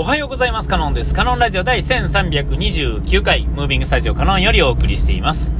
[0.00, 0.68] おはようございます。
[0.68, 1.12] カノンです。
[1.12, 5.56] カノンラジオ第1329回、ムービングスタジオカノンよりお送りしています。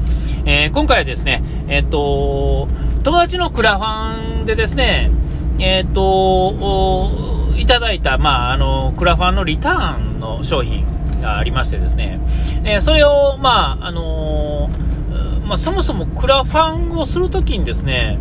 [0.46, 2.69] えー、今回はですね、えっ、ー、と、
[3.03, 5.11] 友達のクラファンでですね、
[5.59, 10.86] えっ、ー、と、いただいた、まあ、あの、クラファンのリターンの商品
[11.20, 12.20] がありましてですね、
[12.64, 14.70] えそれを、まあ、あの
[15.48, 18.20] まあ、そもそもクラファンをするときにですね、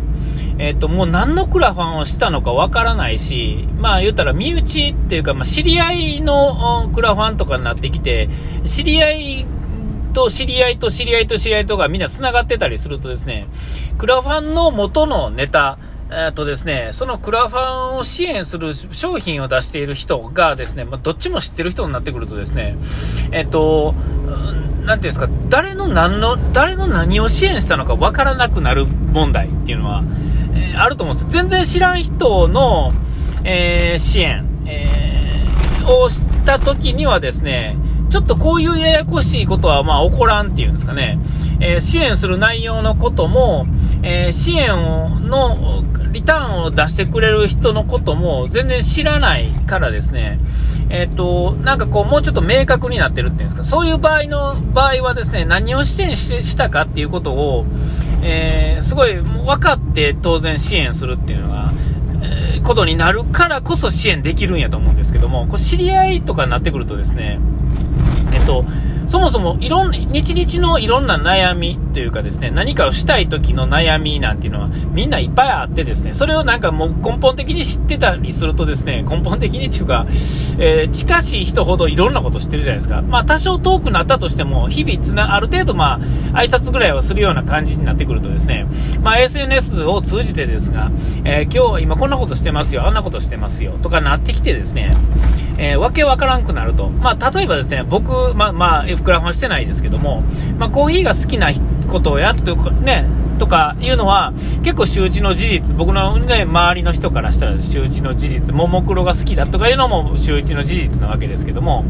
[0.58, 8.28] えっ、ー、と、もう何のクラファンをしたのかわからないし、まあ言ったら身内っていうか、まあ知り合いのクラファンとかになってきて、
[8.64, 9.46] 知り合い
[10.12, 13.46] と知り合いと知り合いと知り合いとかみんな繋がってたりするとですね、
[13.98, 15.78] クラファンの元のネタ、
[16.10, 22.76] えー、とですね、そのクラファンを支援する商品を出している人がですね、まあ、どっちも知ってる人になってくるとですね、
[23.30, 23.94] えっ、と、
[24.84, 30.02] なんていうんですか、誰の何の、誰の何を支援したのかわからなくなる問題っていうのは、
[30.58, 31.30] え、あると思うんです。
[31.30, 32.92] 全然知らん人の、
[33.44, 37.76] えー、支援、えー、をした時にはですね、
[38.10, 41.18] ちょっとこういうややこしいことはまあ起こらんっていうんですかね、
[41.60, 43.64] えー、支援する内容のことも、
[44.02, 44.68] えー、支援
[45.28, 50.38] のリターンを出してくれる人のことも全然知らないからですね、
[50.90, 57.66] えっ、ー、と、なんかこう、もうちょっと明確になってるっていうんですか、そういう場合の場合はですね、何を支援したかっていうことを、
[58.30, 61.70] えー、すごい分かって当然支援するっていうのが、
[62.22, 67.40] えー、ことになるからこそ支援できるんやと思うんですけども、こう知り合いとかになってくるとですね、
[68.34, 68.66] えっと、
[69.08, 80.06] そもそもいろん、日々のいろんな悩みというかですね、何かをしたい時の悩みなんていうのはみんないっぱいあってですね、それをなんかもう根本的に知ってたりするとですね、根本的にっていうか、
[80.58, 83.00] えー、近しい人ほどいろんなこと知ってるじゃないですか。
[83.00, 85.98] まあ多少遠くなったとしても、日々つな、ある程度まあ
[86.38, 88.66] 挨拶ぐらいはするような感じになってくるとですね、
[89.02, 90.90] まあ SNS を通じてですが、
[91.24, 94.94] えー、今日今こんなことしてますよ、あんなことしてますよ、とかなってきてですね、
[95.58, 96.88] えー、わけわからんくなると。
[96.88, 100.22] まあ、例えばですね、僕、まあ、まあ、F クラファンしてないですけども、
[100.58, 101.50] まあ、コーヒーが好きな
[101.88, 103.06] ことをやってね、
[103.38, 104.32] とかいうのは、
[104.64, 111.84] 結構周知の事実、僕のね、周りの人からしたら周知の事実、ももクロが好きだとかいうのも周知の事実なわけですけども、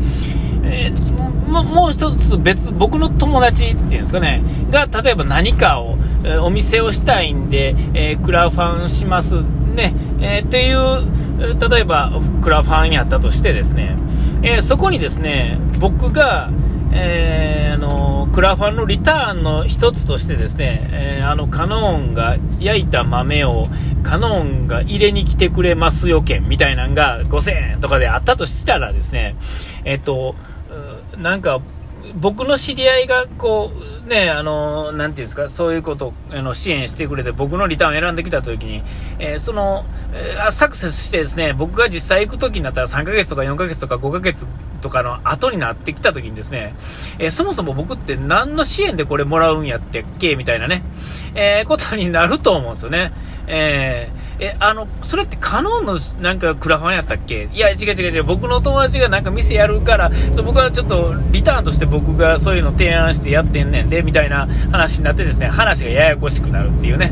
[0.65, 9.43] えー、ももう一つ別、僕の友達っていうんですかね、が、例えば何かを、えー、お店をしたいんで、えー、クラファンします、
[9.75, 12.13] ね、えー、っていう、例えば、
[12.43, 13.97] クラファンやったとしてですね、
[14.43, 16.51] えそこにですね、僕が、
[16.93, 23.69] えー、あのクラファンのリターンの一つとしてですね、えー、あのカノンが焼いた豆を
[24.03, 29.37] カノンが入れに来てくれますよけんみたいなのが5000円とかであったとしたらですね、
[29.85, 30.35] えっと、
[31.17, 31.61] なんか
[32.15, 33.71] 僕の知り合いが、こ
[34.05, 38.83] う、ね、あの、なんていうんですか、そういうことをあの支援してくれて、僕のリターンを選んできたときに、
[39.19, 44.47] えー、その、えー、サクセスしてですね、僕が実際行くときになったら3ヶ月とか4ヶ月とか5ヶ月
[44.81, 46.75] とかの後になってきたときにですね、
[47.19, 50.83] えー、そもそも僕って何の支援でこれもらうんやってっけみたいなね、
[51.35, 53.13] えことになると思うんですよね。
[53.51, 57.49] えー、え、あの、それってカノンのなんかクラファンやったっけ？
[57.53, 67.11] いや、違う違う違う、僕の友達がなんか店やるから、そ僕はちょっとリターンとして僕がそういうの提案してやってんねんで、みたいな話になってですね、話がややこしくなるっていうね、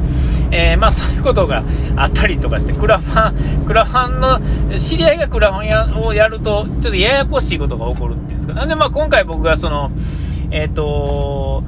[0.50, 1.64] えー、まあそういうことが
[1.96, 4.40] あったりとかして、クラファン、クラファンの、
[4.76, 8.52] 知り合いがクラファンやをやると、ちょっとややこしいことが起こるっていうんですか。
[8.52, 9.90] なんでまあ今回僕がその、
[10.50, 11.64] えっ、ー、と、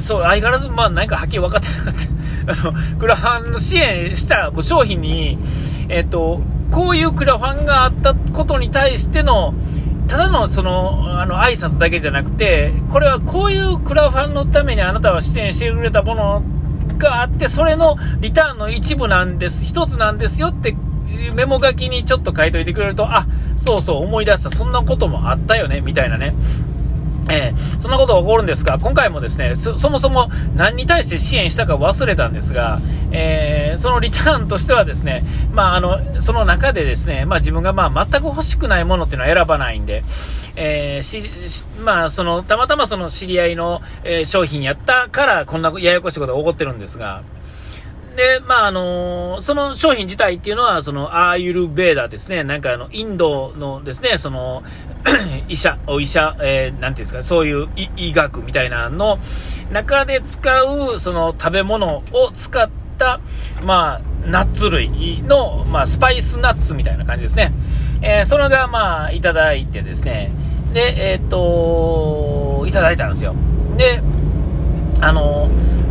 [0.00, 2.19] そう、相変わらず、まあ何かはっきり分かってなかった。
[2.50, 5.38] あの、クラファンの支援した商品に、
[5.88, 6.40] えっ、と、
[6.70, 9.54] こういうクラファンがあったことに対しての、
[10.08, 16.42] ただのその、あの、挨拶だけじゃなくて、これはこういうクラファンのためにあなたは支援してくれたもの
[16.98, 20.74] があって、それのリターンの一部なんです、一つなんですよって
[21.34, 26.34] メモ書きにちょっと書いといてくれると、あ、そうそう思い出した、そんなこともあったよね、みたいなね。
[27.30, 32.80] えー、そんなことが起こるんですが、今回もですね、そもそも何に対して支援したか忘れたんですが、
[33.12, 40.02] えー、そのリターンとしてはですね、まあ、あの、その中でですね、まあ、自分がまあ全く欲しくないものっていうのは選ばないんで、
[40.56, 41.22] えー、し、
[41.84, 47.22] まあ、その、たまたまその知り合いの、え商品やったから、こんなややこしいことが起こってるんですが、
[48.16, 52.44] で、まあ、あのその商品自体っていうのは、その、アーユルベーダーですね。
[52.44, 54.62] なんかあの、インドのですね、その、
[55.48, 59.18] 医者、お医者、えー、なんていうんですか、そういう医学みたいなの
[59.70, 62.68] 中で使う、その食べ物を使っ
[62.98, 63.20] た、
[63.64, 67.52] まあ、ナッツ類の、まあ、スパイスナッツみたいな感じですね。
[68.02, 70.32] えー、それが、まあ、いただいてですね、
[70.72, 73.34] で、えー、っと、いただいたんですよ。
[73.76, 74.02] で、
[75.00, 75.48] あの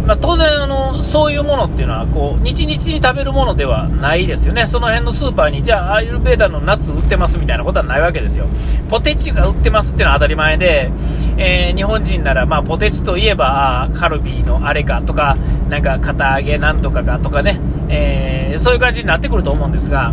[0.10, 8.48] まあ、当然あの、そういうものっていうのはこう日々に食べるものではないですよね、その辺のスーパーに、じゃあ、アイルベーダのナッツ売ってますみたいなことはないわけですよ、
[8.90, 10.90] ポテチが売ってますっていうのは当たり前で、
[11.38, 15.38] えー、日本人なら、まあ、ポテチといえば、カルビーのあれかとか、
[15.70, 17.60] なんか肩揚げなんとかかとかね、
[17.90, 20.12] えー、そういう感じになってくると思うんですが。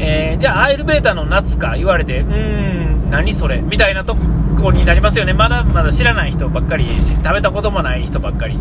[0.00, 3.60] えー、じゃあアイルベーダの夏か言われて、うーん、何それ？
[3.60, 4.16] みたいなと
[4.60, 5.32] こになりますよね。
[5.32, 8.58] まだまだ知らない人ばっかり、食べたこともない人ばっかり。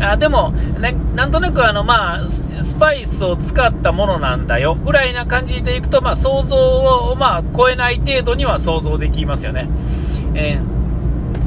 [0.00, 9.68] あでも、ね、なんとなくあの、まあ、スパイスを使ったものなんだよ、ぐらいな感じでいくと、まあ、想像を、まあ、超えない程度には想像できますよね。
[10.34, 10.60] え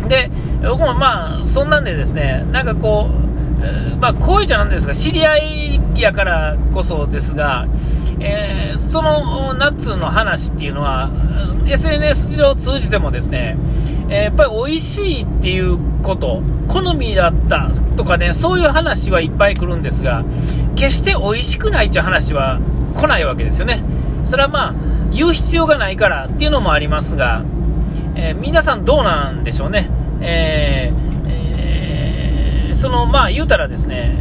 [0.02, 0.30] ー、で、
[0.62, 7.68] 僕もまあ、そんなんでですね、なんかこう、まあ、こういうじゃなんですか、知り合いやからこそですが、
[8.22, 11.10] えー、そのナッツの話っていうのは、
[11.68, 13.58] SNS 上通じてもですね、
[14.10, 20.24] え、やっぱり美味しいっていうこと、好みだったとかね、そういう話はいっぱい来るんですが、
[20.76, 22.60] 決して美味しくないっていう話は
[22.96, 23.82] 来ないわけですよね。
[24.26, 24.76] それはまあ、
[25.12, 27.44] 言う必要がないからっていうのもありますが、
[28.16, 29.90] えー、皆さんどうなんでしょうね。
[30.22, 34.16] えー、えー、その、まあ言うたらですね、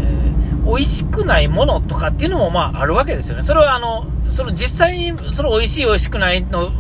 [0.69, 3.43] 美味しくないものとかっていうのもまああるわけですよね。
[3.43, 6.71] それはあの、その実際にその美味しい美味しくないのっ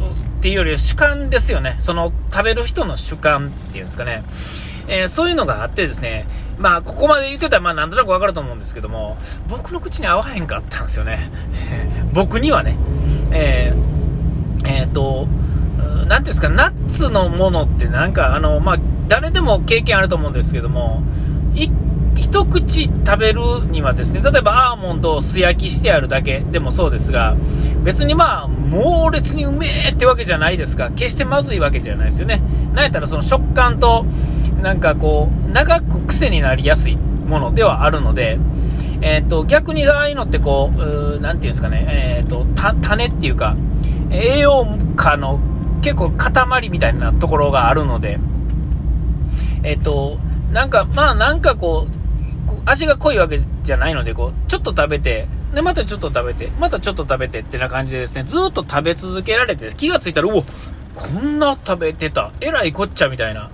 [0.41, 1.77] ていうより主観ですよね。
[1.79, 4.23] その食べる人の主観っていうんですかね。
[4.89, 6.27] えー、そういうのがあってですね、
[6.59, 9.19] まあ、ここまで言ってたら、まあ、なんとなくわかると思うんですけども、
[9.49, 11.31] 僕の口に合わへんかったんですよね。
[12.13, 12.77] 僕にはね。
[13.31, 15.29] えー、えー、と、
[15.79, 21.03] なんていうんですか、ナッツのものってなんか、あの、まあ、誰でも経験あると思うんですけども、
[21.55, 21.71] 一
[22.19, 27.37] 一口食べるにはですね、例えばアーモンドを素焼きしてあるだけでもそうですが、
[27.85, 32.43] 別にまあ、猛烈にうめえってわけじゃないですが、決してまずいわけじゃないですよね。
[32.75, 34.05] なんやったらその食感と、
[34.61, 38.39] なんかこう、長く癖になりやすいものではあるので、
[39.01, 41.87] えっ、ー、と、逆にああいうのってこう、なんていうんですかね、
[42.19, 43.57] えっ、ー、と、種っていうか、
[44.11, 44.67] 栄養
[44.97, 45.41] 価の
[45.83, 48.19] 結構塊みたいなところがあるので、
[49.63, 50.19] えっ、ー、と、
[50.53, 51.98] なんか、まあなんかこう、
[52.65, 60.45] 味が濃いわけじゃないので、こう、ちょっと食べて、で、またちょっと食べて、またちょっと食べてってな感じでですね、ずっと食べ続けられて、気がついたら、うお、
[60.95, 63.51] こんな食べてた、えらいこっちゃみたいな。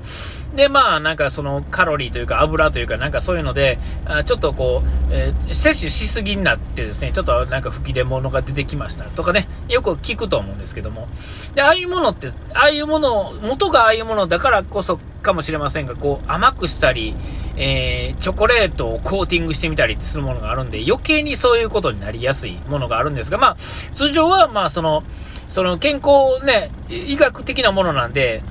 [0.55, 11.09] で、まあ、なんかそのカロリーというか油というかなんかそういうので、あちょっとこう、えー、摂取しすぎになってですね、ちょっとなんか吹き出物が出てきましたとかね、よく聞くと思うんですけども。
[11.55, 17.17] で、ああいうものって、ああいうもの、元がああいうものだからこそかもしれませんが、こう甘くしたり、
[17.57, 23.57] えー、チョコレートをコーティングしてみたりってするものがあるんで、余計にそういうことになりやすいものがあるんですが、まあ、
[23.93, 25.03] 通常はまあその、
[25.49, 28.43] その健康ね、医学的なものなんで、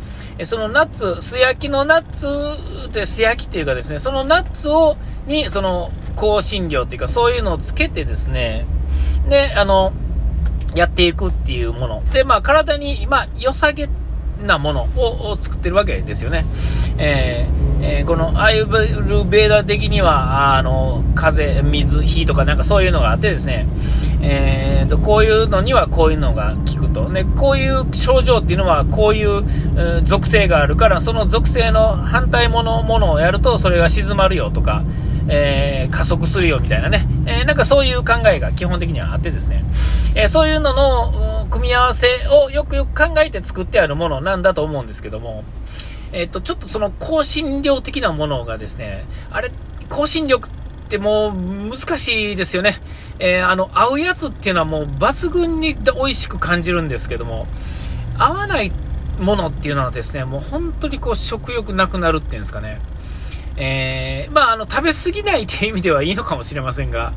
[0.46, 4.98] そのナッツ、素焼きのナッツで素焼きっていうかですね、そのナッツを、
[5.28, 8.66] に、その香辛料っていうかそういうのをつけてですね、
[9.30, 9.94] で、あの、
[10.76, 12.04] やっていくっていうもの。
[12.12, 13.88] で、まあ体に、まあ良さげ
[14.46, 16.46] なものを作ってるわけですよね。
[16.98, 23.66] えー、えー、このアイルベーダー的には、あの、風、水、火とかなんかそういうのがあってですね、
[24.22, 29.44] えーと、こういうのにはこういうのが効くと、ね、こういう症状っていうのはこういう、
[29.76, 34.84] えー、属性があるからその属性の反対ものものをやるとそれが静まるよとか、
[35.30, 39.64] えー、加速するよみたいなね、えー、なんかそういう考えが基本的にはあってですね、
[40.16, 45.44] えそういうのの組み合わせをよくよく考えて作ってあるものなんだと思うんですけども、
[46.12, 49.52] えっ、と、ちょっとその香辛料的なものがですね、あれ、
[49.90, 50.40] 香辛料っ
[50.90, 51.34] てもう
[51.72, 52.78] 難しいですよね。
[53.20, 57.48] え、あの、合うやつっていうのはもう抜群に美味しく感じるんですけども、
[58.18, 58.72] 合わない
[59.20, 62.80] ものっていうのはですね、もう本当にこう食欲なくなるっていうんですかね。
[63.58, 67.14] えー、まあ、あの、食べ過ぎないっていう意味ではいいのかもしれませんが、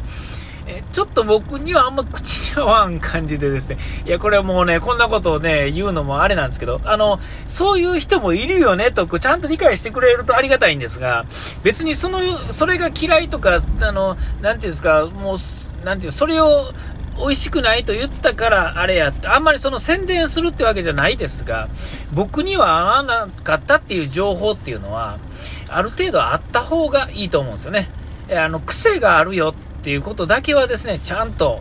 [0.69, 11.25] えちょっと僕にはあんま口に合わん感じでですね、いや、これはもうね、こんなことをね、言うのもあれなんですけど、あの、そういう人もいるよね、と、ちゃんと理解してくれるとありがたいんですが、
[11.63, 16.73] 別にその、それが嫌いとか、あの、なんていうんですか、もう、なんていう、それを、
[17.19, 21.69] 美味しくないと言ったからあれやって、あんまりその宣伝するってわけじゃないですが、
[22.13, 25.19] 僕には合わなかったっていう情報っていうのは、
[25.69, 27.89] ある程度あった方がいいと思うんですよね。
[28.35, 31.61] あの、癖があるよっていうことだけはですね、ちゃんと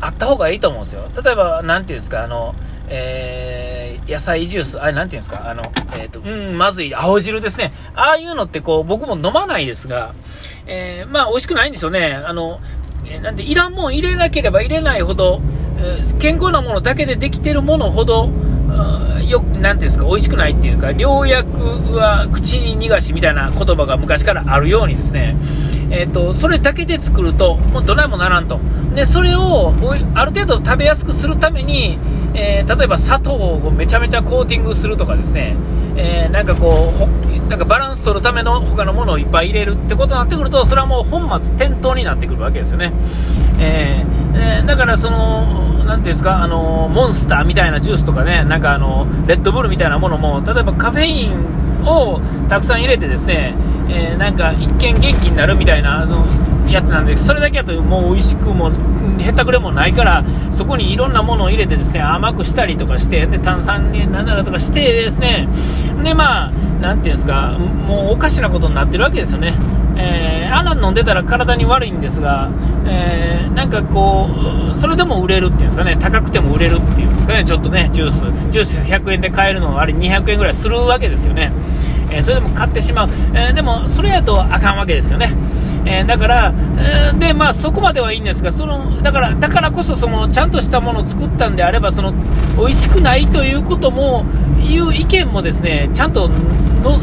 [0.00, 1.08] あった方がいいと思うんですよ。
[1.22, 2.54] 例えば、なんていうんですか、あの、
[2.88, 5.62] えー、野菜ジュース、あれなていうんですか、あの、
[5.96, 7.72] えっ、ー、と、うん、まずい、青汁ですね。
[7.94, 10.14] ああいうのってこう、僕も飲まないですが、
[10.66, 12.14] えー、まあ、美味しくないんですよね。
[12.26, 12.60] あの、
[13.06, 15.40] えなんで、いらんもん入れなければ入れないほど、
[16.18, 18.30] 健康なものだけでできてるものほど、
[19.28, 25.36] よく、なていうんですか、美味しくないっていうか、良薬は口に逃がしみたいな言葉が昔からあるようにですね、
[25.90, 28.60] えーと、それだけで作ると、もうどないもならんと、
[28.94, 29.72] でそれを
[30.14, 31.98] ある程度食べやすくするために、
[32.34, 35.54] えー、例えば砂糖をめちゃめちゃコーティングするとかですね、
[35.96, 36.92] えー、なんかこ
[37.46, 42.92] うなんかバランス取るための他のものをいっぱい入れるってことになってくると、それはもう本末転倒になってくるわけですよね。
[43.60, 53.54] えー、えー、だからその、なんていうんですか、あのモンスターみたいなジュースとかね、なんかあのレッドブルみたいなものも、例えばカフェインをたくさん入れてですね、
[53.88, 56.26] えー、なんか一見元気になるみたいなあの
[56.70, 58.70] やつなんで、それだけだともう美味しくも、
[59.20, 65.48] へったくれもないから、そこにいろんなものを入れてですね、甘くしたりとかして、で、炭酸になんだらとかしてですね、
[66.02, 66.50] で、まあ、
[66.80, 69.54] なんていうんですか、もうおかしなことになってるわけですよね。
[70.54, 72.48] あんな飲んでたら体に悪いんですが、
[72.86, 74.28] えー、なんかこ
[74.72, 78.20] う、それでも売れるっていうんですかね、高くても売れるっていうんですかね、ちょっとね、ジュース、
[78.52, 81.52] ジュース100円で買えるのあれ200円ぐらいするわけですよね。
[82.12, 85.34] えー、それでも買ってしまう、えでもそれやとあかんわけですよね。
[85.86, 92.12] えー、だから、えー、で、まあ、そこまではいいんですが、その、だから、だからこそ、その、ちゃんとしたものを作ったんであれば、その、
[92.56, 94.24] 美味しくないということも、
[94.62, 96.30] いう意見もですね、ちゃんと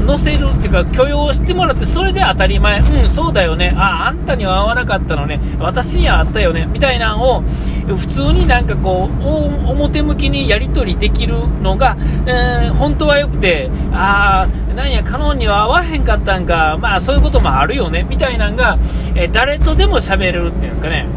[0.05, 7.43] 載せるっていうか、許容してもらって、それで当たり前、うん、そうだよね、あ、あんたには合わなかったのね、私にはあったよね、みたいなのを、
[7.87, 18.77] 普通になんかこう、表向きにやり取りできるのが、えー、本当は良くて、ああ、なんや、カノンには合わへんかったんか、まあそういうこともあるよね、みたいなのが、
[19.15, 21.07] えー、誰とでも喋れるっていうんですかね。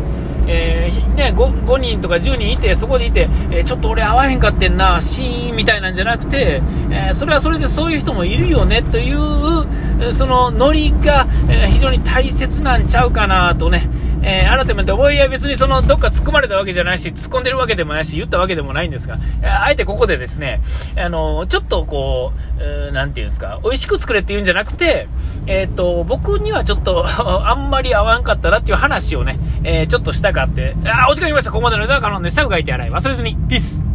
[0.46, 13.88] えー、ね5、5, 人とか10人いて、そこでいて、えー、ちょっと俺合わへんかってんな、シーンみたいなんじゃなくて、えー、それはそれでそういう人もいるよねという、そのノリが、え非常に大切なんちゃうかなとね、
[14.26, 20.60] えー、改めて、おいや別にそのどっか突っ込まれたわけじゃないし、突っ込んでるわけでもないし、言ったわけでもないんですが、あえてここでですね、
[20.96, 25.08] あの、ちょっとこう、なんていうんですか、美味しく作れって言うんじゃなくて、
[25.46, 27.04] えっ、ー、と、僕にはちょっと
[27.48, 31.50] あんまり合わんかったなっていう話をね、えー、ちょっとしたかって、あ、お時間いました。
[31.50, 33.36] ここまでの枝は可能で、下書いて洗い忘れずに。
[33.48, 33.93] ピース